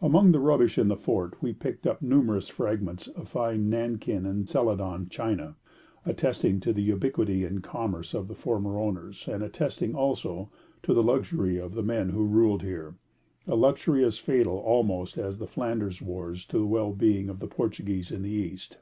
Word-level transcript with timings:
Amongst 0.00 0.32
the 0.32 0.40
rubbish 0.40 0.78
in 0.78 0.88
the 0.88 0.96
fort 0.96 1.34
we 1.42 1.52
picked 1.52 1.86
up 1.86 2.00
numerous 2.00 2.48
fragments 2.48 3.08
of 3.08 3.28
fine 3.28 3.68
Nankin 3.68 4.24
and 4.24 4.48
Celadon 4.48 5.10
china, 5.10 5.54
attesting 6.06 6.60
to 6.60 6.72
the 6.72 6.80
ubiquity 6.82 7.44
and 7.44 7.62
commerce 7.62 8.14
of 8.14 8.26
the 8.26 8.34
former 8.34 8.78
owners, 8.78 9.28
and 9.28 9.42
attesting, 9.42 9.94
also, 9.94 10.48
to 10.82 10.94
the 10.94 11.02
luxury 11.02 11.58
of 11.58 11.74
the 11.74 11.82
men 11.82 12.08
who 12.08 12.24
ruled 12.24 12.62
here 12.62 12.94
a 13.46 13.54
luxury 13.54 14.02
as 14.02 14.16
fatal 14.16 14.56
almost 14.56 15.18
as 15.18 15.36
the 15.38 15.46
Flanders 15.46 16.00
wars 16.00 16.46
to 16.46 16.56
the 16.58 16.64
well 16.66 16.92
being 16.94 17.28
of 17.28 17.38
the 17.40 17.46
Portuguese 17.46 18.10
in 18.10 18.22
the 18.22 18.30
East. 18.30 18.78